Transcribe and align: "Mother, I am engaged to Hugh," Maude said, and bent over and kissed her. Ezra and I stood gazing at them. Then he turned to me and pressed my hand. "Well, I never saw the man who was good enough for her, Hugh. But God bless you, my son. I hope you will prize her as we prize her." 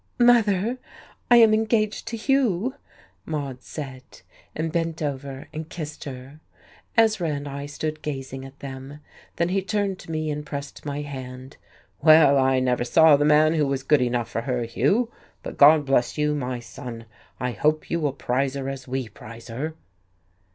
"Mother, 0.17 0.79
I 1.29 1.35
am 1.35 1.53
engaged 1.53 2.07
to 2.07 2.17
Hugh," 2.17 2.73
Maude 3.23 3.61
said, 3.61 4.01
and 4.55 4.71
bent 4.71 4.99
over 4.99 5.47
and 5.53 5.69
kissed 5.69 6.05
her. 6.05 6.39
Ezra 6.97 7.29
and 7.29 7.47
I 7.47 7.67
stood 7.67 8.01
gazing 8.01 8.43
at 8.43 8.61
them. 8.61 8.99
Then 9.35 9.49
he 9.49 9.61
turned 9.61 9.99
to 9.99 10.09
me 10.09 10.31
and 10.31 10.43
pressed 10.43 10.87
my 10.87 11.01
hand. 11.01 11.57
"Well, 12.01 12.35
I 12.39 12.59
never 12.59 12.83
saw 12.83 13.15
the 13.15 13.25
man 13.25 13.53
who 13.53 13.67
was 13.67 13.83
good 13.83 14.01
enough 14.01 14.31
for 14.31 14.41
her, 14.41 14.63
Hugh. 14.63 15.11
But 15.43 15.59
God 15.59 15.85
bless 15.85 16.17
you, 16.17 16.33
my 16.33 16.59
son. 16.59 17.05
I 17.39 17.51
hope 17.51 17.91
you 17.91 17.99
will 17.99 18.11
prize 18.13 18.55
her 18.55 18.69
as 18.69 18.87
we 18.87 19.07
prize 19.07 19.49
her." 19.49 19.75